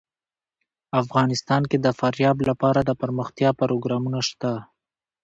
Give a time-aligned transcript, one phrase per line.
[1.01, 4.51] افغانستان کې د فاریاب لپاره دپرمختیا پروګرامونه شته.